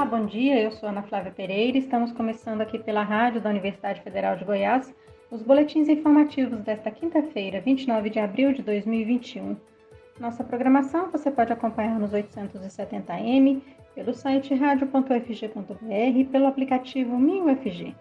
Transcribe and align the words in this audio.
Olá, 0.00 0.08
bom 0.08 0.24
dia. 0.24 0.58
Eu 0.58 0.72
sou 0.72 0.88
Ana 0.88 1.02
Flávia 1.02 1.30
Pereira. 1.30 1.76
Estamos 1.76 2.10
começando 2.10 2.62
aqui 2.62 2.78
pela 2.78 3.02
rádio 3.02 3.38
da 3.38 3.50
Universidade 3.50 4.00
Federal 4.00 4.34
de 4.34 4.46
Goiás 4.46 4.94
os 5.30 5.42
boletins 5.42 5.90
informativos 5.90 6.58
desta 6.60 6.90
quinta-feira, 6.90 7.60
29 7.60 8.08
de 8.08 8.18
abril 8.18 8.54
de 8.54 8.62
2021. 8.62 9.58
Nossa 10.18 10.42
programação 10.42 11.10
você 11.10 11.30
pode 11.30 11.52
acompanhar 11.52 12.00
nos 12.00 12.12
870m, 12.12 13.60
pelo 13.94 14.14
site 14.14 14.54
radio.ufg.br 14.54 16.16
e 16.16 16.24
pelo 16.24 16.46
aplicativo 16.46 17.18
MinUFG. 17.18 17.94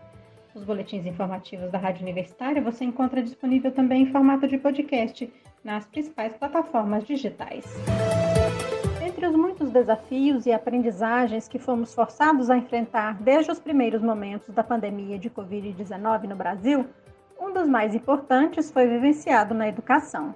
Os 0.55 0.63
boletins 0.63 1.05
informativos 1.05 1.69
da 1.69 1.77
Rádio 1.77 2.03
Universitária 2.03 2.61
você 2.61 2.85
encontra 2.85 3.21
disponível 3.21 3.73
também 3.73 4.03
em 4.03 4.11
formato 4.13 4.47
de 4.47 4.57
podcast 4.57 5.29
nas 5.65 5.85
principais 5.85 6.33
plataformas 6.37 7.03
digitais. 7.03 7.65
Entre 9.19 9.27
os 9.27 9.35
muitos 9.35 9.69
desafios 9.69 10.45
e 10.45 10.53
aprendizagens 10.53 11.45
que 11.45 11.59
fomos 11.59 11.93
forçados 11.93 12.49
a 12.49 12.55
enfrentar 12.55 13.21
desde 13.21 13.51
os 13.51 13.59
primeiros 13.59 14.01
momentos 14.01 14.55
da 14.55 14.63
pandemia 14.63 15.19
de 15.19 15.29
Covid-19 15.29 16.23
no 16.23 16.37
Brasil, 16.37 16.85
um 17.37 17.51
dos 17.51 17.67
mais 17.67 17.93
importantes 17.93 18.71
foi 18.71 18.87
vivenciado 18.87 19.53
na 19.53 19.67
educação. 19.67 20.33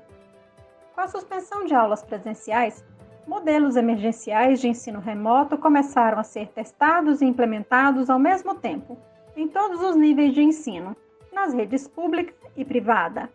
Com 0.93 0.99
a 0.99 1.07
suspensão 1.07 1.63
de 1.63 1.73
aulas 1.73 2.03
presenciais, 2.03 2.85
modelos 3.25 3.77
emergenciais 3.77 4.59
de 4.59 4.67
ensino 4.67 4.99
remoto 4.99 5.57
começaram 5.57 6.19
a 6.19 6.23
ser 6.23 6.49
testados 6.49 7.21
e 7.21 7.25
implementados 7.25 8.09
ao 8.09 8.19
mesmo 8.19 8.53
tempo, 8.53 8.97
em 9.33 9.47
todos 9.47 9.81
os 9.81 9.95
níveis 9.95 10.33
de 10.33 10.43
ensino, 10.43 10.93
nas 11.31 11.53
redes 11.53 11.87
pública 11.87 12.33
e 12.53 12.65
privada. 12.65 13.29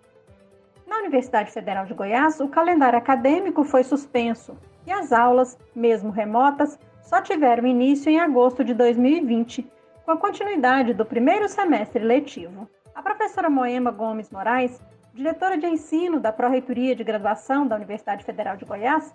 Na 0.86 0.98
Universidade 0.98 1.50
Federal 1.50 1.86
de 1.86 1.94
Goiás, 1.94 2.38
o 2.38 2.48
calendário 2.48 2.98
acadêmico 2.98 3.64
foi 3.64 3.82
suspenso 3.82 4.54
e 4.88 4.92
as 4.92 5.12
aulas, 5.12 5.58
mesmo 5.74 6.10
remotas, 6.10 6.78
só 7.02 7.20
tiveram 7.20 7.66
início 7.66 8.08
em 8.08 8.18
agosto 8.18 8.64
de 8.64 8.72
2020, 8.72 9.70
com 10.02 10.12
a 10.12 10.16
continuidade 10.16 10.94
do 10.94 11.04
primeiro 11.04 11.46
semestre 11.46 12.02
letivo. 12.02 12.66
A 12.94 13.02
professora 13.02 13.50
Moema 13.50 13.90
Gomes 13.90 14.30
Moraes, 14.30 14.80
diretora 15.12 15.58
de 15.58 15.66
ensino 15.66 16.18
da 16.18 16.32
Pró-Reitoria 16.32 16.96
de 16.96 17.04
Graduação 17.04 17.66
da 17.66 17.76
Universidade 17.76 18.24
Federal 18.24 18.56
de 18.56 18.64
Goiás, 18.64 19.12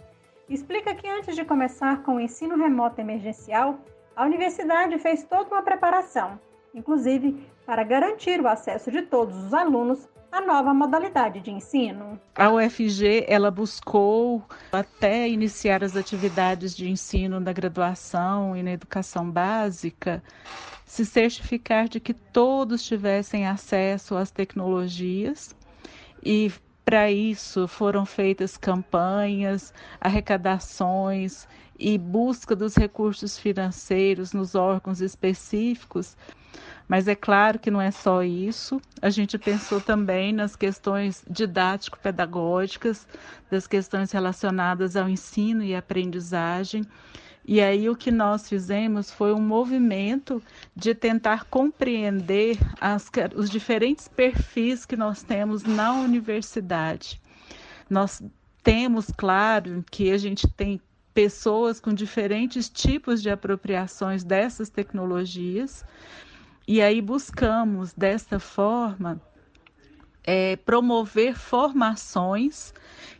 explica 0.48 0.94
que 0.94 1.08
antes 1.08 1.36
de 1.36 1.44
começar 1.44 2.04
com 2.04 2.18
o 2.18 2.20
ensino 2.20 2.56
remoto 2.56 3.02
emergencial, 3.02 3.80
a 4.16 4.26
universidade 4.26 5.00
fez 5.00 5.24
toda 5.24 5.56
uma 5.56 5.64
preparação, 5.64 6.40
inclusive 6.72 7.48
para 7.66 7.84
garantir 7.84 8.40
o 8.40 8.48
acesso 8.48 8.92
de 8.92 9.02
todos 9.02 9.36
os 9.44 9.56
alunos 9.56 10.08
a 10.34 10.42
nova 10.42 10.74
modalidade 10.74 11.40
de 11.42 11.52
ensino. 11.52 12.20
A 12.34 12.50
UFG 12.50 13.24
ela 13.28 13.52
buscou 13.52 14.44
até 14.72 15.30
iniciar 15.30 15.84
as 15.84 15.96
atividades 15.96 16.76
de 16.76 16.90
ensino 16.90 17.40
na 17.40 17.54
graduação 17.54 18.58
e 18.58 18.64
na 18.64 18.72
educação 18.72 19.30
básica 19.30 20.24
se 20.88 21.06
certificar 21.06 21.88
de 21.88 22.00
que 22.00 22.16
todos 22.16 22.84
tivessem 22.84 23.46
acesso 23.46 24.18
às 24.18 24.32
tecnologias 24.32 25.56
e 26.24 26.52
para 26.84 27.12
isso 27.12 27.68
foram 27.68 28.04
feitas 28.04 28.58
campanhas, 28.58 29.72
arrecadações 30.02 31.48
e 31.84 31.98
busca 31.98 32.56
dos 32.56 32.76
recursos 32.76 33.38
financeiros 33.38 34.34
nos 34.34 34.56
órgãos 34.56 35.02
específicos 35.02 36.16
mas 36.88 37.08
é 37.08 37.16
claro 37.16 37.60
que 37.60 37.72
não 37.72 37.82
é 37.82 37.92
só 37.92 38.24
isso. 38.24 38.82
A 39.02 39.10
gente 39.10 39.38
pensou 39.38 39.80
também 39.80 40.34
nas 40.34 40.56
questões 40.56 41.24
didático-pedagógicas, 41.30 43.08
das 43.50 43.68
questões 43.68 44.12
relacionadas 44.12 44.96
ao 44.96 45.10
ensino 45.10 45.64
e 45.64 45.76
aprendizagem. 45.76 46.86
E 47.46 47.60
aí 47.60 47.90
o 47.90 47.96
que 47.96 48.12
nós 48.12 48.48
fizemos 48.48 49.12
foi 49.12 49.34
um 49.34 49.42
movimento 49.42 50.42
de 50.76 50.96
tentar 50.96 51.46
compreender 51.46 52.58
as, 52.80 53.10
os 53.36 53.50
diferentes 53.50 54.08
perfis 54.08 54.86
que 54.86 54.96
nós 54.96 55.24
temos 55.24 55.64
na 55.64 55.94
universidade. 55.94 57.20
Nós 57.90 58.22
temos, 58.62 59.08
claro, 59.18 59.84
que 59.92 60.12
a 60.12 60.18
gente 60.18 60.48
tem 60.48 60.80
pessoas 61.14 61.80
com 61.80 61.94
diferentes 61.94 62.70
tipos 62.70 63.22
de 63.22 63.30
apropriações 63.30 64.24
dessas 64.24 64.70
tecnologias, 64.70 65.86
e 66.68 66.82
aí 66.82 67.02
buscamos, 67.02 67.94
dessa 67.94 68.40
forma, 68.40 69.22
é, 70.24 70.56
promover 70.56 71.36
formações 71.36 72.74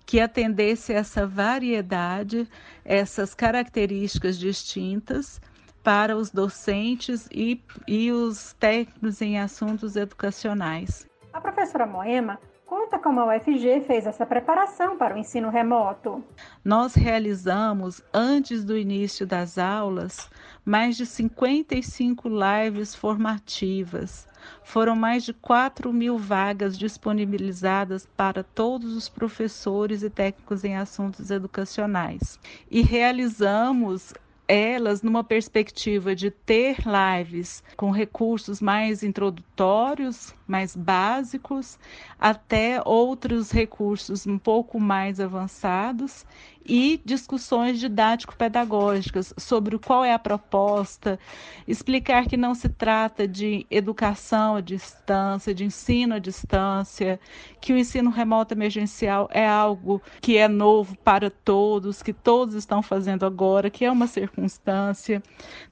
que 0.06 0.20
atendessem 0.20 0.96
essa 0.96 1.28
variedade, 1.28 2.48
essas 2.86 3.34
características 3.34 4.40
distintas 4.40 5.42
para 5.84 6.16
os 6.16 6.32
docentes 6.32 7.28
e, 7.30 7.62
e 7.86 8.12
os 8.12 8.54
técnicos 8.54 9.22
em 9.22 9.38
assuntos 9.38 9.98
educacionais. 9.98 11.06
A 11.34 11.42
professora 11.42 11.86
Moema 11.86 12.40
conta 12.74 12.98
como 12.98 13.20
a 13.20 13.38
UFG 13.38 13.82
fez 13.82 14.08
essa 14.08 14.26
preparação 14.26 14.98
para 14.98 15.14
o 15.14 15.18
ensino 15.20 15.52
remoto. 15.52 16.24
Nós 16.66 16.96
realizamos, 16.96 18.02
antes 18.12 18.66
do 18.66 18.76
início 18.76 19.28
das 19.28 19.60
aulas, 19.60 20.28
mais 20.66 20.98
de 20.98 21.06
55 21.06 22.28
lives 22.28 22.96
formativas. 22.96 24.28
Foram 24.64 24.96
mais 24.96 25.24
de 25.24 25.34
4 25.34 25.94
mil 25.94 26.18
vagas 26.18 26.76
disponibilizadas 26.76 28.08
para 28.18 28.44
todos 28.44 28.96
os 28.96 29.08
professores 29.08 30.02
e 30.02 30.10
técnicos 30.10 30.64
em 30.64 30.76
assuntos 30.76 31.30
educacionais. 31.30 32.40
E 32.72 32.82
realizamos 32.82 34.16
elas 34.48 35.02
numa 35.02 35.24
perspectiva 35.24 36.16
de 36.16 36.30
ter 36.30 36.78
lives 36.86 37.64
com 37.78 37.92
recursos 37.92 38.62
mais 38.62 39.04
introdutórios, 39.04 40.34
mais 40.48 40.76
básicos, 40.76 41.80
até 42.20 42.82
outros 42.86 43.52
recursos 43.52 44.28
um 44.28 44.38
pouco 44.38 44.80
mais 44.80 45.20
avançados 45.20 46.26
e 46.66 47.02
discussões 47.04 47.80
didático-pedagógicas 47.80 49.34
sobre 49.38 49.78
qual 49.78 50.04
é 50.04 50.14
a 50.14 50.20
proposta, 50.20 51.20
explicar 51.68 52.28
que 52.28 52.38
não 52.38 52.56
se 52.56 52.70
trata 52.70 53.28
de 53.28 53.66
educação 53.70 54.56
à 54.56 54.62
distância, 54.62 55.54
de 55.54 55.66
ensino 55.66 56.16
à 56.16 56.20
distância, 56.20 57.20
que 57.60 57.74
o 57.74 57.78
ensino 57.78 58.10
remoto 58.10 58.54
emergencial 58.54 59.30
é 59.32 59.48
algo 59.48 60.02
que 60.22 60.38
é 60.38 60.48
novo 60.48 60.98
para 60.98 61.30
todos, 61.30 62.02
que 62.02 62.14
todos 62.14 62.56
estão 62.56 62.82
fazendo 62.82 63.26
agora, 63.26 63.70
que 63.70 63.86
é 63.86 63.92
uma 63.92 64.08
circunstância. 64.08 65.22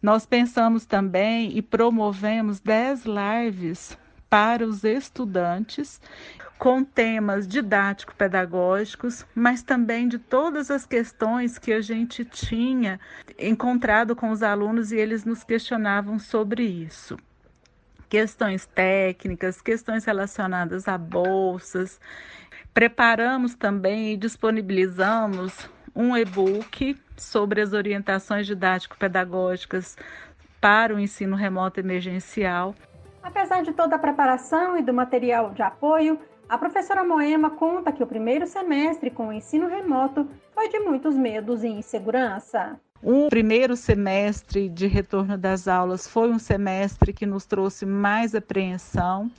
Nós 0.01 0.25
pensamos 0.25 0.85
também 0.85 1.57
e 1.57 1.61
promovemos 1.61 2.59
10 2.59 3.03
lives 3.05 3.97
para 4.29 4.65
os 4.65 4.85
estudantes 4.85 5.99
com 6.61 6.83
temas 6.83 7.47
didático-pedagógicos, 7.47 9.25
mas 9.33 9.63
também 9.63 10.07
de 10.07 10.19
todas 10.19 10.69
as 10.69 10.85
questões 10.85 11.57
que 11.57 11.73
a 11.73 11.81
gente 11.81 12.23
tinha 12.23 12.99
encontrado 13.39 14.15
com 14.15 14.29
os 14.29 14.43
alunos 14.43 14.91
e 14.91 14.97
eles 14.97 15.25
nos 15.25 15.43
questionavam 15.43 16.19
sobre 16.19 16.63
isso. 16.63 17.17
Questões 18.07 18.67
técnicas, 18.67 19.59
questões 19.59 20.05
relacionadas 20.05 20.87
a 20.87 20.99
bolsas. 20.99 21.99
Preparamos 22.71 23.55
também 23.55 24.13
e 24.13 24.17
disponibilizamos 24.17 25.67
um 25.95 26.15
e-book 26.15 26.95
sobre 27.17 27.61
as 27.61 27.73
orientações 27.73 28.45
didático-pedagógicas 28.45 29.97
para 30.61 30.93
o 30.93 30.99
ensino 30.99 31.35
remoto 31.35 31.79
emergencial 31.79 32.75
Apesar 33.23 33.61
de 33.61 33.71
toda 33.71 33.95
a 33.95 33.99
preparação 33.99 34.75
e 34.77 34.81
do 34.81 34.93
material 34.93 35.51
de 35.51 35.61
apoio, 35.61 36.19
a 36.51 36.57
professora 36.57 37.01
Moema 37.01 37.49
conta 37.49 37.93
que 37.93 38.03
o 38.03 38.07
primeiro 38.07 38.45
semestre 38.45 39.09
com 39.09 39.29
o 39.29 39.31
ensino 39.31 39.69
remoto 39.69 40.27
foi 40.53 40.67
de 40.67 40.79
muitos 40.79 41.15
medos 41.15 41.63
e 41.63 41.69
insegurança. 41.69 42.77
O 43.01 43.29
primeiro 43.29 43.77
semestre 43.77 44.67
de 44.67 44.85
retorno 44.85 45.37
das 45.37 45.65
aulas 45.65 46.05
foi 46.05 46.29
um 46.29 46.37
semestre 46.37 47.13
que 47.13 47.25
nos 47.25 47.45
trouxe 47.45 47.85
mais 47.85 48.35
apreensão. 48.35 49.31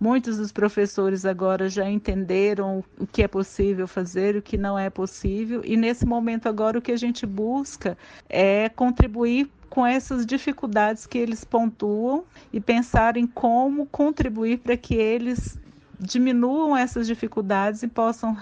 Muitos 0.00 0.38
dos 0.38 0.50
professores 0.50 1.24
agora 1.24 1.68
já 1.68 1.88
entenderam 1.88 2.82
o 2.98 3.06
que 3.06 3.22
é 3.22 3.28
possível 3.28 3.86
fazer, 3.86 4.34
o 4.34 4.42
que 4.42 4.58
não 4.58 4.76
é 4.76 4.90
possível, 4.90 5.62
e 5.64 5.76
nesse 5.76 6.04
momento 6.04 6.48
agora 6.48 6.76
o 6.76 6.82
que 6.82 6.90
a 6.90 6.98
gente 6.98 7.24
busca 7.24 7.96
é 8.28 8.68
contribuir 8.70 9.48
com 9.70 9.86
essas 9.86 10.26
dificuldades 10.26 11.06
que 11.06 11.16
eles 11.16 11.44
pontuam 11.44 12.24
e 12.52 12.60
pensar 12.60 13.16
em 13.16 13.26
como 13.26 13.86
contribuir 13.86 14.58
para 14.58 14.76
que 14.76 14.96
eles 14.96 15.56
diminuam 15.98 16.76
essas 16.76 17.06
dificuldades 17.06 17.82
e 17.82 17.88
possam 17.88 18.36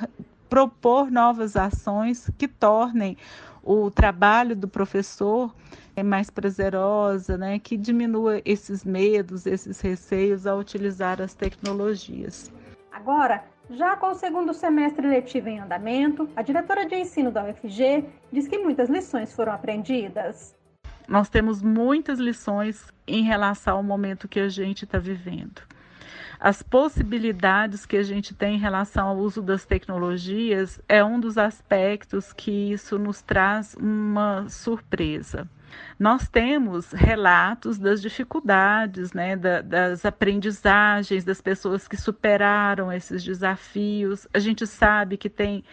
propor 0.49 1.11
novas 1.11 1.57
ações 1.57 2.31
que 2.39 2.47
tornem 2.47 3.17
o 3.63 3.91
trabalho 3.91 4.55
do 4.55 4.69
professor 4.69 5.55
mais 6.05 6.29
prazerosa, 6.29 7.39
né, 7.39 7.59
que 7.59 7.77
diminua 7.77 8.43
esses 8.45 8.85
medos, 8.85 9.47
esses 9.47 9.81
receios 9.81 10.47
ao 10.47 10.59
utilizar 10.59 11.21
as 11.23 11.35
tecnologias. 11.35 12.53
Agora, 12.91 13.45
já 13.71 13.97
com 13.97 14.11
o 14.11 14.15
segundo 14.15 14.53
semestre 14.53 15.07
letivo 15.07 15.49
em 15.49 15.61
andamento, 15.61 16.29
a 16.37 16.43
diretora 16.43 16.85
de 16.87 16.97
ensino 16.97 17.31
da 17.31 17.45
UFG 17.45 18.05
diz 18.33 18.47
que 18.49 18.59
muitas 18.59 18.89
lições 18.89 19.33
foram 19.33 19.53
aprendidas. 19.53 20.55
nós 21.07 21.29
temos 21.29 21.63
muitas 21.63 22.19
lições 22.19 22.87
em 23.07 23.23
relação 23.23 23.77
ao 23.77 23.83
momento 23.83 24.27
que 24.27 24.41
a 24.41 24.49
gente 24.49 24.85
está 24.85 24.99
vivendo. 24.99 25.63
As 26.39 26.63
possibilidades 26.63 27.87
que 27.87 27.97
a 27.97 28.03
gente 28.03 28.35
tem 28.35 28.57
em 28.57 28.59
relação 28.59 29.09
ao 29.09 29.17
uso 29.17 29.43
das 29.43 29.65
tecnologias 29.65 30.81
é 30.89 31.03
um 31.03 31.19
dos 31.19 31.39
aspectos 31.39 32.33
que 32.33 32.73
isso 32.73 32.99
nos 32.99 33.23
traz 33.23 33.75
uma 33.75 34.49
surpresa. 34.49 35.49
Nós 35.99 36.29
temos 36.29 36.93
relatos 36.93 37.79
das 37.79 38.01
dificuldades, 38.01 39.13
né, 39.13 39.37
da, 39.37 39.61
das 39.61 40.05
aprendizagens 40.05 41.25
das 41.25 41.41
pessoas 41.41 41.87
que 41.89 41.97
superaram 41.97 42.93
esses 42.93 43.23
desafios. 43.23 44.27
A 44.33 44.39
gente 44.39 44.67
sabe 44.67 45.17
que 45.17 45.31
tem 45.31 45.65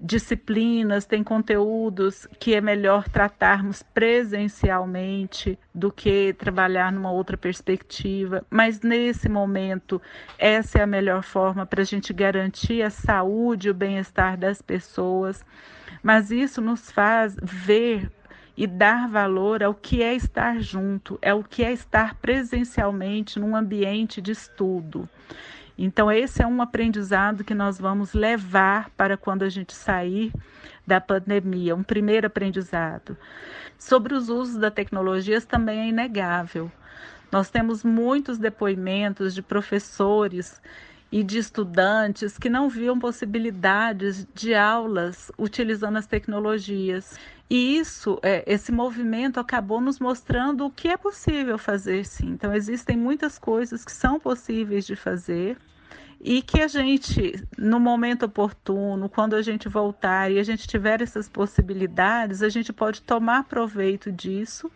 disciplinas, 0.00 1.04
tem 1.04 1.22
conteúdos 1.22 2.26
que 2.38 2.54
é 2.54 2.60
melhor 2.60 3.08
tratarmos 3.08 3.82
presencialmente 3.82 5.58
do 5.74 5.92
que 5.92 6.32
trabalhar 6.32 6.90
numa 6.90 7.12
outra 7.12 7.36
perspectiva, 7.36 8.44
mas 8.48 8.80
nesse 8.80 9.28
momento 9.28 10.00
essa 10.38 10.78
é 10.78 10.82
a 10.82 10.86
melhor 10.86 11.22
forma 11.22 11.66
para 11.66 11.82
a 11.82 11.84
gente 11.84 12.14
garantir 12.14 12.82
a 12.82 12.88
saúde 12.88 13.68
o 13.68 13.74
bem-estar 13.74 14.38
das 14.38 14.62
pessoas. 14.62 15.44
Mas 16.02 16.30
isso 16.30 16.62
nos 16.62 16.90
faz 16.90 17.36
ver 17.42 18.10
e 18.56 18.66
dar 18.66 19.08
valor 19.08 19.62
ao 19.62 19.74
que 19.74 20.02
é 20.02 20.14
estar 20.14 20.60
junto, 20.60 21.18
é 21.20 21.32
o 21.32 21.44
que 21.44 21.62
é 21.62 21.72
estar 21.72 22.14
presencialmente 22.16 23.38
num 23.38 23.54
ambiente 23.54 24.20
de 24.20 24.32
estudo. 24.32 25.08
Então, 25.76 26.10
esse 26.10 26.42
é 26.42 26.46
um 26.46 26.60
aprendizado 26.60 27.44
que 27.44 27.54
nós 27.54 27.78
vamos 27.78 28.12
levar 28.12 28.90
para 28.90 29.16
quando 29.16 29.42
a 29.42 29.48
gente 29.48 29.74
sair 29.74 30.32
da 30.86 31.00
pandemia, 31.00 31.74
um 31.74 31.82
primeiro 31.82 32.26
aprendizado. 32.26 33.16
Sobre 33.78 34.14
os 34.14 34.28
usos 34.28 34.56
da 34.56 34.70
tecnologia 34.70 35.40
também 35.40 35.80
é 35.80 35.88
inegável. 35.88 36.70
Nós 37.30 37.48
temos 37.48 37.84
muitos 37.84 38.38
depoimentos 38.38 39.34
de 39.34 39.40
professores 39.40 40.60
e 41.12 41.24
de 41.24 41.38
estudantes 41.38 42.38
que 42.38 42.48
não 42.48 42.68
viam 42.68 42.98
possibilidades 42.98 44.26
de 44.34 44.54
aulas 44.54 45.30
utilizando 45.38 45.96
as 45.96 46.06
tecnologias. 46.06 47.18
E 47.48 47.78
isso, 47.78 48.18
é, 48.22 48.44
esse 48.46 48.70
movimento 48.70 49.40
acabou 49.40 49.80
nos 49.80 49.98
mostrando 49.98 50.66
o 50.66 50.70
que 50.70 50.88
é 50.88 50.96
possível 50.96 51.58
fazer, 51.58 52.06
sim. 52.06 52.28
Então, 52.28 52.54
existem 52.54 52.96
muitas 52.96 53.38
coisas 53.38 53.84
que 53.84 53.90
são 53.90 54.20
possíveis 54.20 54.86
de 54.86 54.94
fazer 54.94 55.58
e 56.20 56.42
que 56.42 56.60
a 56.60 56.68
gente, 56.68 57.42
no 57.58 57.80
momento 57.80 58.26
oportuno, 58.26 59.08
quando 59.08 59.34
a 59.34 59.42
gente 59.42 59.68
voltar 59.68 60.30
e 60.30 60.38
a 60.38 60.44
gente 60.44 60.68
tiver 60.68 61.00
essas 61.00 61.28
possibilidades, 61.28 62.42
a 62.42 62.48
gente 62.48 62.72
pode 62.72 63.02
tomar 63.02 63.44
proveito 63.44 64.12
disso 64.12 64.70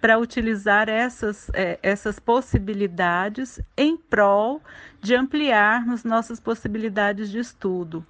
para 0.00 0.18
utilizar 0.18 0.88
essas, 0.88 1.50
é, 1.54 1.78
essas 1.82 2.18
possibilidades 2.18 3.60
em 3.76 3.96
prol 3.96 4.62
de 5.00 5.14
ampliarmos 5.14 6.04
nossas 6.04 6.38
possibilidades 6.40 7.30
de 7.30 7.38
estudo. 7.38 8.04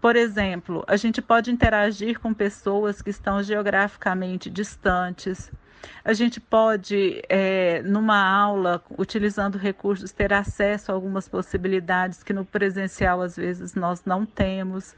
Por 0.00 0.14
exemplo, 0.14 0.84
a 0.86 0.96
gente 0.96 1.20
pode 1.20 1.50
interagir 1.50 2.20
com 2.20 2.32
pessoas 2.32 3.02
que 3.02 3.10
estão 3.10 3.42
geograficamente 3.42 4.48
distantes. 4.48 5.50
A 6.04 6.12
gente 6.12 6.40
pode, 6.40 7.20
é, 7.28 7.82
numa 7.82 8.18
aula, 8.18 8.82
utilizando 8.96 9.58
recursos, 9.58 10.12
ter 10.12 10.32
acesso 10.32 10.92
a 10.92 10.94
algumas 10.94 11.28
possibilidades 11.28 12.22
que 12.22 12.32
no 12.32 12.44
presencial 12.44 13.20
às 13.20 13.36
vezes 13.36 13.74
nós 13.74 14.04
não 14.04 14.24
temos. 14.24 14.94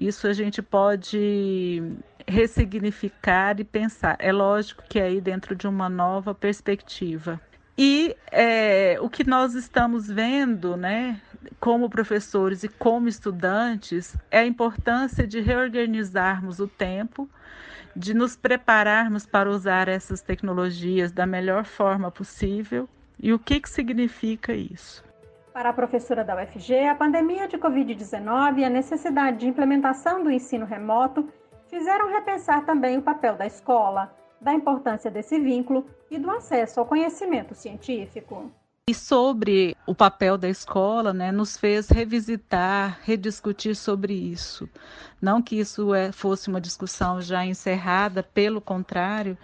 Isso 0.00 0.28
a 0.28 0.32
gente 0.32 0.62
pode 0.62 1.82
ressignificar 2.26 3.58
e 3.58 3.64
pensar. 3.64 4.16
É 4.20 4.30
lógico 4.30 4.84
que 4.88 4.98
é 4.98 5.04
aí 5.04 5.20
dentro 5.20 5.56
de 5.56 5.66
uma 5.66 5.88
nova 5.88 6.34
perspectiva. 6.34 7.40
E 7.76 8.16
é, 8.30 8.96
o 9.00 9.08
que 9.08 9.22
nós 9.28 9.54
estamos 9.54 10.08
vendo, 10.08 10.76
né, 10.76 11.20
como 11.60 11.88
professores 11.88 12.64
e 12.64 12.68
como 12.68 13.08
estudantes, 13.08 14.16
é 14.30 14.40
a 14.40 14.46
importância 14.46 15.26
de 15.26 15.40
reorganizarmos 15.40 16.58
o 16.58 16.66
tempo, 16.66 17.28
de 17.94 18.14
nos 18.14 18.36
prepararmos 18.36 19.26
para 19.26 19.50
usar 19.50 19.88
essas 19.88 20.20
tecnologias 20.20 21.12
da 21.12 21.26
melhor 21.26 21.64
forma 21.64 22.10
possível. 22.10 22.88
E 23.20 23.32
o 23.32 23.38
que, 23.38 23.60
que 23.60 23.70
significa 23.70 24.52
isso? 24.52 25.07
Para 25.58 25.70
a 25.70 25.72
professora 25.72 26.22
da 26.22 26.36
UFG, 26.36 26.86
a 26.86 26.94
pandemia 26.94 27.48
de 27.48 27.58
Covid-19 27.58 28.58
e 28.58 28.64
a 28.64 28.70
necessidade 28.70 29.38
de 29.38 29.48
implementação 29.48 30.22
do 30.22 30.30
ensino 30.30 30.64
remoto 30.64 31.28
fizeram 31.66 32.08
repensar 32.12 32.64
também 32.64 32.96
o 32.96 33.02
papel 33.02 33.34
da 33.34 33.44
escola 33.44 34.14
da 34.40 34.54
importância 34.54 35.10
desse 35.10 35.36
vínculo 35.40 35.84
e 36.08 36.16
do 36.16 36.30
acesso 36.30 36.78
ao 36.78 36.86
conhecimento 36.86 37.56
científico. 37.56 38.52
E 38.88 38.94
sobre 38.94 39.76
o 39.84 39.96
papel 39.96 40.38
da 40.38 40.48
escola, 40.48 41.12
né, 41.12 41.32
nos 41.32 41.56
fez 41.56 41.88
revisitar, 41.88 43.00
rediscutir 43.02 43.74
sobre 43.74 44.14
isso. 44.14 44.68
Não 45.20 45.42
que 45.42 45.58
isso 45.58 45.92
é, 45.92 46.12
fosse 46.12 46.48
uma 46.48 46.60
discussão 46.60 47.20
já 47.20 47.44
encerrada, 47.44 48.22
pelo 48.22 48.60
contrário, 48.60 49.36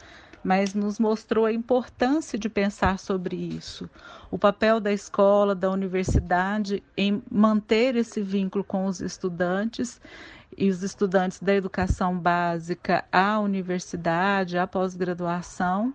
mas 0.44 0.75
nos 0.75 0.99
mostrou 0.99 1.46
a 1.46 1.52
importância 1.52 2.38
de 2.38 2.50
pensar 2.50 2.99
sobre 2.99 3.35
isso. 3.35 3.88
O 4.31 4.38
papel 4.38 4.79
da 4.79 4.93
escola, 4.93 5.55
da 5.55 5.70
universidade 5.70 6.82
em 6.96 7.23
manter 7.31 7.96
esse 7.96 8.20
vínculo 8.20 8.62
com 8.62 8.85
os 8.85 9.00
estudantes 9.00 10.00
e 10.56 10.69
os 10.69 10.82
estudantes 10.82 11.41
da 11.41 11.55
educação 11.55 12.17
básica 12.17 13.05
à 13.11 13.41
universidade, 13.41 14.58
à 14.58 14.67
pós-graduação, 14.67 15.93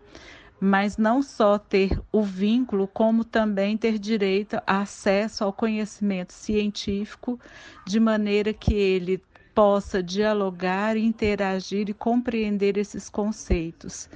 mas 0.59 0.97
não 0.97 1.21
só 1.21 1.57
ter 1.57 2.01
o 2.11 2.21
vínculo, 2.21 2.87
como 2.87 3.23
também 3.23 3.77
ter 3.77 3.97
direito 3.97 4.55
a 4.67 4.81
acesso 4.81 5.43
ao 5.43 5.53
conhecimento 5.53 6.33
científico, 6.33 7.39
de 7.85 7.99
maneira 7.99 8.51
que 8.51 8.73
ele 8.73 9.23
possa 9.55 10.01
dialogar, 10.03 10.97
interagir 10.97 11.89
e 11.89 11.93
compreender 11.93 12.77
esses 12.77 13.09
conceitos. 13.09 14.09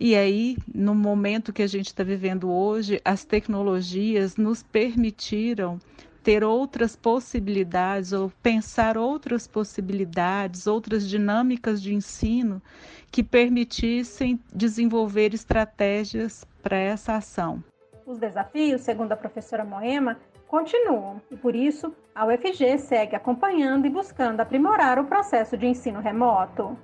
E 0.00 0.14
aí, 0.14 0.56
no 0.72 0.94
momento 0.94 1.52
que 1.52 1.62
a 1.62 1.66
gente 1.66 1.86
está 1.86 2.04
vivendo 2.04 2.48
hoje, 2.50 3.00
as 3.04 3.24
tecnologias 3.24 4.36
nos 4.36 4.62
permitiram 4.62 5.80
ter 6.22 6.44
outras 6.44 6.94
possibilidades 6.94 8.12
ou 8.12 8.30
pensar 8.40 8.96
outras 8.96 9.48
possibilidades, 9.48 10.68
outras 10.68 11.08
dinâmicas 11.08 11.82
de 11.82 11.94
ensino 11.94 12.62
que 13.10 13.24
permitissem 13.24 14.38
desenvolver 14.54 15.34
estratégias 15.34 16.46
para 16.62 16.76
essa 16.76 17.16
ação. 17.16 17.64
Os 18.06 18.18
desafios, 18.18 18.82
segundo 18.82 19.12
a 19.12 19.16
professora 19.16 19.64
Moema, 19.64 20.16
continuam 20.46 21.20
e 21.30 21.36
por 21.36 21.56
isso 21.56 21.92
a 22.14 22.24
UFG 22.24 22.78
segue 22.78 23.16
acompanhando 23.16 23.86
e 23.86 23.90
buscando 23.90 24.40
aprimorar 24.40 24.98
o 24.98 25.06
processo 25.06 25.56
de 25.56 25.66
ensino 25.66 26.00
remoto. 26.00 26.76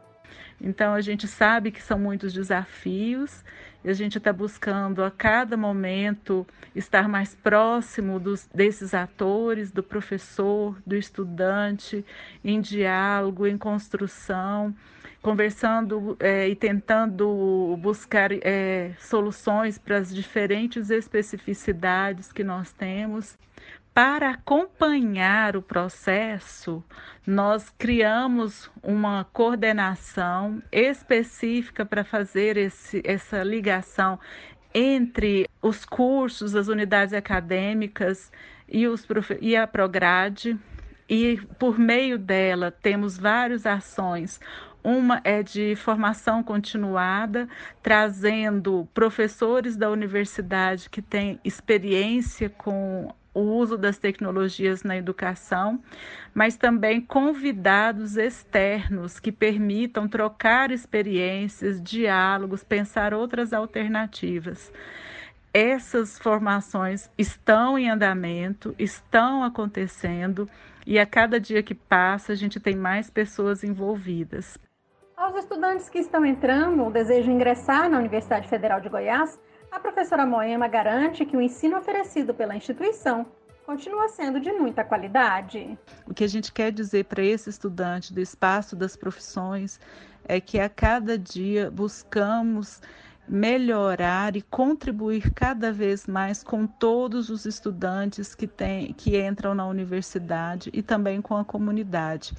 Então 0.61 0.95
a 0.95 1.01
gente 1.01 1.27
sabe 1.27 1.71
que 1.71 1.83
são 1.83 1.99
muitos 1.99 2.33
desafios 2.33 3.45
e 3.85 3.91
a 3.91 3.93
gente 3.93 4.17
está 4.17 4.33
buscando 4.33 5.05
a 5.05 5.11
cada 5.11 5.57
momento 5.57 6.47
estar 6.75 7.07
mais 7.07 7.35
próximo 7.35 8.19
dos, 8.19 8.49
desses 8.55 8.95
atores, 8.95 9.71
do 9.71 9.83
professor, 9.83 10.77
do 10.87 10.97
estudante, 10.97 12.05
em 12.43 12.61
diálogo, 12.61 13.47
em 13.47 13.59
construção, 13.59 14.75
conversando 15.21 16.17
é, 16.19 16.49
e 16.49 16.57
tentando 16.57 17.77
buscar 17.79 18.31
é, 18.33 18.93
soluções 18.99 19.77
para 19.77 19.99
as 19.99 20.15
diferentes 20.15 20.91
especificidades 20.91 22.33
que 22.33 22.43
nós 22.43 22.73
temos. 22.73 23.37
Para 23.95 24.31
acompanhar 24.31 25.57
o 25.57 25.63
processo, 25.63 26.83
nós 27.25 27.73
criamos 27.79 28.69
uma 28.83 29.23
coordenação 29.33 30.61
específica 30.73 31.87
para 31.87 32.03
fazer 32.03 32.57
esse, 32.57 33.01
essa 33.05 33.45
ligação 33.45 34.19
entre 34.75 35.49
os 35.63 35.85
cursos, 35.85 36.57
as 36.57 36.67
unidades 36.67 37.15
acadêmicas 37.15 38.33
e, 38.69 38.89
os, 38.89 39.07
e 39.41 39.55
a 39.55 39.65
Prograde. 39.65 40.59
E 41.09 41.37
por 41.57 41.79
meio 41.79 42.19
dela 42.19 42.73
temos 42.73 43.17
várias 43.17 43.65
ações. 43.65 44.41
Uma 44.83 45.21
é 45.23 45.41
de 45.41 45.77
formação 45.77 46.43
continuada, 46.43 47.49
trazendo 47.81 48.89
professores 48.93 49.77
da 49.77 49.89
universidade 49.89 50.91
que 50.91 51.01
têm 51.01 51.39
experiência 51.45 52.51
com 52.51 53.15
o 53.35 53.41
uso 53.41 53.77
das 53.77 53.99
tecnologias 53.99 54.85
na 54.85 54.97
educação, 54.97 55.83
mas 56.33 56.57
também 56.57 57.01
convidados 57.01 58.17
externos 58.17 59.19
que 59.19 59.33
permitam 59.33 60.07
trocar 60.07 60.71
experiências, 60.71 61.83
diálogos, 61.83 62.63
pensar 62.63 63.13
outras 63.13 63.53
alternativas. 63.53 64.73
Essas 65.53 66.19
formações 66.19 67.11
estão 67.19 67.79
em 67.79 67.91
andamento, 67.91 68.75
estão 68.79 69.43
acontecendo 69.43 70.49
e 70.87 70.99
a 70.99 71.07
cada 71.07 71.41
dia 71.41 71.63
que 71.63 71.75
passa 71.75 72.33
a 72.33 72.37
gente 72.37 72.61
tem 72.61 72.77
mais 72.77 73.11
pessoas 73.11 73.65
envolvidas. 73.65 74.59
Aos 75.17 75.37
estudantes 75.37 75.89
que 75.89 75.99
estão 75.99 76.27
entrando 76.27 76.83
ou 76.83 76.91
desejam 76.91 77.33
ingressar 77.33 77.89
na 77.89 77.99
Universidade 77.99 78.49
Federal 78.49 78.81
de 78.81 78.89
Goiás, 78.89 79.39
a 79.75 79.81
professora 79.81 80.25
Moema 80.25 80.69
garante 80.69 81.27
que 81.27 81.37
o 81.37 81.41
ensino 81.41 81.77
oferecido 81.77 82.33
pela 82.33 82.55
instituição 82.55 83.27
continua 83.67 84.09
sendo 84.09 84.39
de 84.39 84.53
muita 84.53 84.85
qualidade. 84.85 85.77
O 86.07 86.15
que 86.15 86.23
a 86.23 86.29
gente 86.29 86.53
quer 86.53 86.71
dizer 86.71 87.07
para 87.07 87.25
esse 87.25 87.51
estudante 87.51 88.15
do 88.15 88.21
espaço 88.21 88.77
das 88.77 88.95
profissões 88.95 89.81
é 90.27 90.41
que 90.41 90.61
a 90.61 90.69
cada 90.69 91.19
dia 91.19 91.73
buscamos 91.73 92.81
melhorar 93.27 94.37
e 94.37 94.43
contribuir 94.43 95.33
cada 95.33 95.73
vez 95.73 96.07
mais 96.07 96.45
com 96.45 96.69
todos 96.69 97.29
os 97.29 97.45
estudantes 97.45 98.33
que, 98.33 98.47
tem, 98.47 98.93
que 98.93 99.21
entram 99.21 99.57
na 99.57 99.67
universidade 99.67 100.71
e 100.73 100.83
também 100.83 101.21
com 101.21 101.37
a 101.37 101.45
comunidade. 101.45 102.33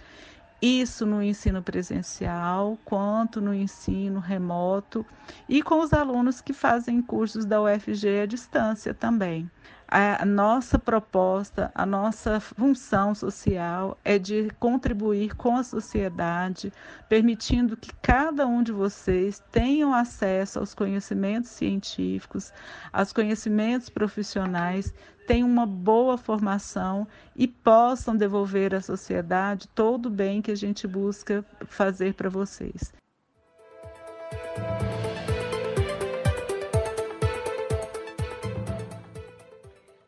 Isso 0.62 1.06
no 1.06 1.22
ensino 1.22 1.62
presencial, 1.62 2.78
quanto 2.86 3.42
no 3.42 3.54
ensino 3.54 4.20
remoto 4.20 5.06
e 5.48 5.62
com 5.62 5.82
os 5.82 5.94
alunos 5.94 6.42
que 6.42 6.54
fazem 6.54 7.02
cursos 7.02 7.46
da 7.46 7.62
UFG 7.62 8.22
à 8.24 8.26
distância 8.26 8.94
também 8.94 9.50
a 9.88 10.26
nossa 10.26 10.80
proposta, 10.80 11.72
a 11.76 11.86
nossa 11.86 12.40
função 12.40 13.14
social 13.14 13.98
é 14.04 14.18
de 14.18 14.50
contribuir 14.60 15.36
com 15.36 15.56
a 15.56 15.64
sociedade, 15.64 16.74
permitindo 17.08 17.78
que 17.78 17.92
cada 18.02 18.48
um 18.48 18.64
de 18.64 18.72
vocês 18.72 19.42
tenham 19.52 19.94
acesso 19.94 20.60
aos 20.60 20.74
conhecimentos 20.74 21.52
científicos, 21.52 22.52
aos 22.92 23.14
conhecimentos 23.14 23.90
profissionais, 23.90 24.94
tenham 25.28 25.48
uma 25.48 25.66
boa 25.66 26.18
formação 26.18 27.08
e 27.36 27.48
possam 27.48 28.16
devolver 28.16 28.74
à 28.74 28.82
sociedade 28.82 29.68
todo 29.70 30.08
o 30.08 30.12
bem 30.12 30.42
que 30.42 30.52
a 30.52 30.56
gente 30.56 30.88
busca 30.88 31.46
fazer 31.68 32.14
para 32.14 32.30
vocês. 32.30 32.94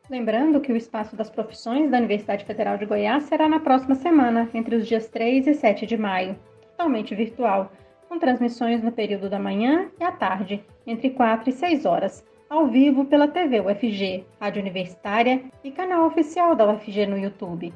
Lembrando 0.09 0.61
que 0.61 0.71
o 0.71 0.77
Espaço 0.77 1.17
das 1.17 1.29
Profissões 1.29 1.91
da 1.91 1.97
Universidade 1.97 2.45
Federal 2.45 2.77
de 2.77 2.85
Goiás 2.85 3.23
será 3.23 3.49
na 3.49 3.59
próxima 3.59 3.93
semana, 3.93 4.49
entre 4.53 4.77
os 4.77 4.87
dias 4.87 5.09
3 5.09 5.47
e 5.47 5.53
7 5.53 5.85
de 5.85 5.97
maio, 5.97 6.39
totalmente 6.61 7.13
virtual, 7.13 7.69
com 8.07 8.17
transmissões 8.17 8.81
no 8.81 8.91
período 8.91 9.29
da 9.29 9.37
manhã 9.37 9.89
e 9.99 10.03
à 10.05 10.11
tarde, 10.11 10.63
entre 10.85 11.09
4 11.09 11.49
e 11.49 11.51
6 11.51 11.85
horas, 11.85 12.25
ao 12.49 12.67
vivo 12.67 13.03
pela 13.03 13.27
TV 13.27 13.59
UFG, 13.59 14.25
Rádio 14.39 14.61
Universitária 14.61 15.43
e 15.61 15.71
canal 15.71 16.07
oficial 16.07 16.55
da 16.55 16.71
UFG 16.71 17.05
no 17.05 17.17
YouTube. 17.17 17.73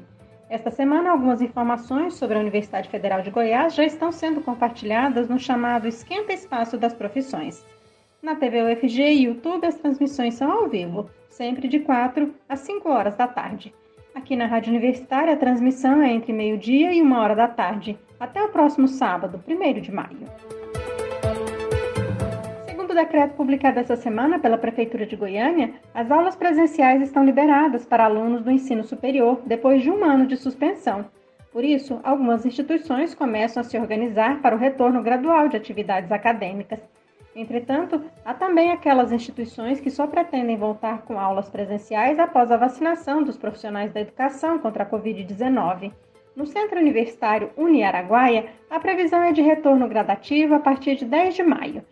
Esta 0.48 0.70
semana, 0.70 1.10
algumas 1.10 1.42
informações 1.42 2.14
sobre 2.14 2.38
a 2.38 2.40
Universidade 2.40 2.88
Federal 2.88 3.20
de 3.20 3.30
Goiás 3.30 3.74
já 3.74 3.84
estão 3.84 4.10
sendo 4.10 4.40
compartilhadas 4.40 5.28
no 5.28 5.38
chamado 5.38 5.86
Esquenta 5.86 6.32
Espaço 6.32 6.78
das 6.78 6.94
Profissões. 6.94 7.62
Na 8.22 8.36
TV 8.36 8.62
UFG 8.62 9.02
e 9.02 9.24
YouTube, 9.24 9.66
as 9.66 9.74
transmissões 9.74 10.34
são 10.34 10.48
ao 10.48 10.68
vivo 10.68 11.10
sempre 11.28 11.66
de 11.66 11.80
4 11.80 12.32
às 12.48 12.60
5 12.60 12.88
horas 12.88 13.16
da 13.16 13.26
tarde. 13.26 13.74
Aqui 14.14 14.36
na 14.36 14.46
Rádio 14.46 14.70
Universitária, 14.70 15.32
a 15.32 15.36
transmissão 15.36 16.00
é 16.00 16.12
entre 16.12 16.32
meio-dia 16.32 16.92
e 16.92 17.02
uma 17.02 17.20
hora 17.20 17.34
da 17.34 17.48
tarde, 17.48 17.98
até 18.20 18.40
o 18.40 18.48
próximo 18.48 18.86
sábado, 18.86 19.42
1 19.48 19.80
de 19.80 19.90
maio. 19.90 20.20
Segundo 22.64 22.92
o 22.92 22.94
decreto 22.94 23.34
publicado 23.34 23.80
essa 23.80 23.96
semana 23.96 24.38
pela 24.38 24.56
Prefeitura 24.56 25.04
de 25.04 25.16
Goiânia, 25.16 25.74
as 25.92 26.08
aulas 26.08 26.36
presenciais 26.36 27.02
estão 27.02 27.24
liberadas 27.24 27.84
para 27.84 28.04
alunos 28.04 28.44
do 28.44 28.52
ensino 28.52 28.84
superior 28.84 29.40
depois 29.44 29.82
de 29.82 29.90
um 29.90 30.04
ano 30.04 30.28
de 30.28 30.36
suspensão. 30.36 31.06
Por 31.52 31.64
isso, 31.64 31.98
algumas 32.04 32.46
instituições 32.46 33.16
começam 33.16 33.60
a 33.60 33.64
se 33.64 33.76
organizar 33.76 34.40
para 34.40 34.54
o 34.54 34.58
retorno 34.58 35.02
gradual 35.02 35.48
de 35.48 35.56
atividades 35.56 36.12
acadêmicas. 36.12 36.91
Entretanto, 37.34 38.04
há 38.24 38.34
também 38.34 38.72
aquelas 38.72 39.10
instituições 39.10 39.80
que 39.80 39.90
só 39.90 40.06
pretendem 40.06 40.56
voltar 40.56 41.02
com 41.02 41.18
aulas 41.18 41.48
presenciais 41.48 42.18
após 42.18 42.50
a 42.50 42.58
vacinação 42.58 43.22
dos 43.22 43.38
profissionais 43.38 43.90
da 43.90 44.02
educação 44.02 44.58
contra 44.58 44.82
a 44.82 44.90
Covid-19. 44.90 45.92
No 46.36 46.46
Centro 46.46 46.78
Universitário 46.78 47.50
Uniaraguaia, 47.56 48.46
a 48.68 48.78
previsão 48.78 49.22
é 49.22 49.32
de 49.32 49.40
retorno 49.40 49.88
gradativo 49.88 50.54
a 50.54 50.60
partir 50.60 50.96
de 50.96 51.06
10 51.06 51.34
de 51.34 51.42
maio. 51.42 51.82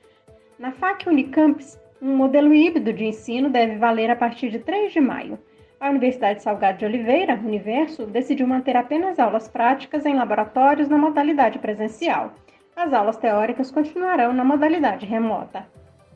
Na 0.59 0.73
FAC 0.73 1.09
Unicampus, 1.09 1.79
um 2.03 2.15
modelo 2.15 2.53
híbrido 2.53 2.93
de 2.93 3.07
ensino 3.07 3.49
deve 3.49 3.77
valer 3.77 4.11
a 4.11 4.17
partir 4.17 4.51
de 4.51 4.59
3 4.59 4.93
de 4.93 5.01
maio. 5.01 5.39
A 5.79 5.89
Universidade 5.89 6.43
Salgado 6.43 6.79
de 6.79 6.85
Oliveira, 6.85 7.35
Universo, 7.35 8.05
decidiu 8.05 8.47
manter 8.47 8.77
apenas 8.77 9.19
aulas 9.19 9.49
práticas 9.49 10.05
em 10.05 10.15
laboratórios 10.15 10.89
na 10.89 10.99
modalidade 10.99 11.59
presencial 11.59 12.35
as 12.81 12.95
aulas 12.95 13.19
teóricas 13.19 13.71
continuarão 13.71 14.33
na 14.33 14.43
modalidade 14.43 15.05
remota. 15.05 15.67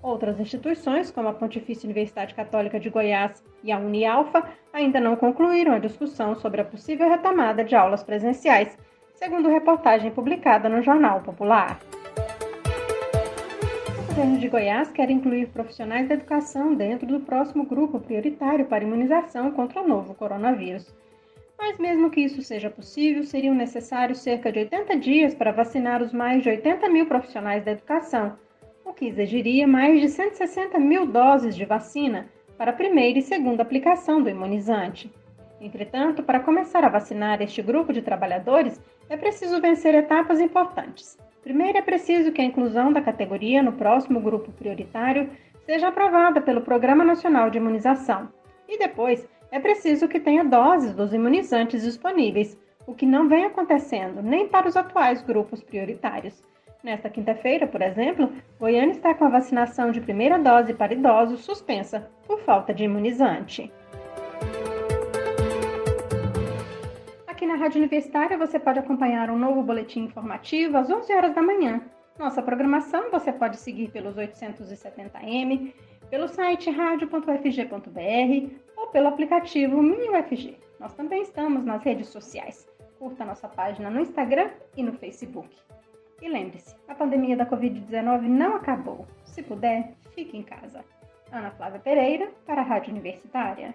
Outras 0.02 0.40
instituições, 0.40 1.10
como 1.10 1.28
a 1.28 1.34
Pontifícia 1.34 1.86
Universidade 1.86 2.34
Católica 2.34 2.80
de 2.80 2.88
Goiás 2.88 3.44
e 3.62 3.70
a 3.70 3.78
Unialfa, 3.78 4.42
ainda 4.72 4.98
não 4.98 5.14
concluíram 5.14 5.74
a 5.74 5.78
discussão 5.78 6.34
sobre 6.34 6.62
a 6.62 6.64
possível 6.64 7.08
retomada 7.08 7.62
de 7.62 7.76
aulas 7.76 8.02
presenciais, 8.02 8.78
segundo 9.12 9.50
reportagem 9.50 10.10
publicada 10.10 10.68
no 10.70 10.80
Jornal 10.80 11.20
Popular. 11.20 11.78
O 13.98 14.06
governo 14.06 14.38
de 14.38 14.48
Goiás 14.48 14.90
quer 14.90 15.10
incluir 15.10 15.48
profissionais 15.48 16.08
da 16.08 16.14
educação 16.14 16.74
dentro 16.74 17.06
do 17.06 17.20
próximo 17.20 17.66
grupo 17.66 18.00
prioritário 18.00 18.64
para 18.64 18.84
imunização 18.84 19.50
contra 19.50 19.82
o 19.82 19.88
novo 19.88 20.14
coronavírus. 20.14 20.94
Mas, 21.58 21.78
mesmo 21.78 22.10
que 22.10 22.20
isso 22.20 22.42
seja 22.42 22.68
possível, 22.68 23.24
seriam 23.24 23.54
necessários 23.54 24.20
cerca 24.20 24.52
de 24.52 24.60
80 24.60 24.96
dias 24.96 25.34
para 25.34 25.52
vacinar 25.52 26.02
os 26.02 26.12
mais 26.12 26.42
de 26.42 26.48
80 26.48 26.88
mil 26.88 27.06
profissionais 27.06 27.64
da 27.64 27.72
educação, 27.72 28.36
o 28.84 28.92
que 28.92 29.06
exigiria 29.06 29.66
mais 29.66 30.00
de 30.00 30.08
160 30.08 30.78
mil 30.78 31.06
doses 31.06 31.56
de 31.56 31.64
vacina 31.64 32.28
para 32.58 32.70
a 32.70 32.74
primeira 32.74 33.18
e 33.18 33.22
segunda 33.22 33.62
aplicação 33.62 34.22
do 34.22 34.28
imunizante. 34.28 35.10
Entretanto, 35.60 36.22
para 36.22 36.40
começar 36.40 36.84
a 36.84 36.90
vacinar 36.90 37.40
este 37.40 37.62
grupo 37.62 37.92
de 37.92 38.02
trabalhadores, 38.02 38.80
é 39.08 39.16
preciso 39.16 39.60
vencer 39.60 39.94
etapas 39.94 40.40
importantes. 40.40 41.16
Primeiro, 41.42 41.78
é 41.78 41.82
preciso 41.82 42.32
que 42.32 42.40
a 42.40 42.44
inclusão 42.44 42.92
da 42.92 43.00
categoria 43.00 43.62
no 43.62 43.72
próximo 43.72 44.20
grupo 44.20 44.52
prioritário 44.52 45.30
seja 45.64 45.88
aprovada 45.88 46.40
pelo 46.40 46.60
Programa 46.60 47.04
Nacional 47.04 47.50
de 47.50 47.58
Imunização. 47.58 48.28
E 48.68 48.78
depois, 48.78 49.26
é 49.50 49.60
preciso 49.60 50.08
que 50.08 50.18
tenha 50.18 50.44
doses 50.44 50.94
dos 50.94 51.12
imunizantes 51.14 51.82
disponíveis, 51.82 52.58
o 52.86 52.94
que 52.94 53.06
não 53.06 53.28
vem 53.28 53.44
acontecendo 53.44 54.22
nem 54.22 54.48
para 54.48 54.68
os 54.68 54.76
atuais 54.76 55.22
grupos 55.22 55.62
prioritários. 55.62 56.42
Nesta 56.82 57.08
quinta-feira, 57.08 57.66
por 57.66 57.80
exemplo, 57.80 58.30
Goiânia 58.60 58.92
está 58.92 59.14
com 59.14 59.24
a 59.24 59.30
vacinação 59.30 59.90
de 59.90 60.02
primeira 60.02 60.38
dose 60.38 60.74
para 60.74 60.92
idosos 60.92 61.40
suspensa 61.40 62.10
por 62.26 62.40
falta 62.40 62.74
de 62.74 62.84
imunizante. 62.84 63.72
Aqui 67.26 67.46
na 67.46 67.54
Rádio 67.54 67.78
Universitária 67.78 68.36
você 68.36 68.58
pode 68.58 68.78
acompanhar 68.78 69.30
um 69.30 69.38
novo 69.38 69.62
boletim 69.62 70.00
informativo 70.00 70.76
às 70.76 70.90
11 70.90 71.12
horas 71.12 71.34
da 71.34 71.42
manhã. 71.42 71.80
Nossa 72.18 72.42
programação 72.42 73.10
você 73.10 73.32
pode 73.32 73.56
seguir 73.56 73.90
pelos 73.90 74.16
870m, 74.16 75.72
pelo 76.10 76.28
site 76.28 76.70
radio.fg.br 76.70 78.63
pelo 78.94 79.08
aplicativo 79.08 79.82
MiniUFG. 79.82 80.56
Nós 80.78 80.94
também 80.94 81.22
estamos 81.22 81.64
nas 81.64 81.82
redes 81.82 82.06
sociais. 82.10 82.64
Curta 82.96 83.24
nossa 83.24 83.48
página 83.48 83.90
no 83.90 83.98
Instagram 83.98 84.50
e 84.76 84.84
no 84.84 84.92
Facebook. 84.92 85.50
E 86.22 86.28
lembre-se, 86.28 86.76
a 86.86 86.94
pandemia 86.94 87.36
da 87.36 87.44
Covid-19 87.44 88.20
não 88.28 88.54
acabou. 88.54 89.04
Se 89.24 89.42
puder, 89.42 89.94
fique 90.14 90.36
em 90.36 90.44
casa. 90.44 90.84
Ana 91.32 91.50
Flávia 91.50 91.80
Pereira, 91.80 92.30
para 92.46 92.60
a 92.60 92.64
Rádio 92.64 92.92
Universitária. 92.92 93.74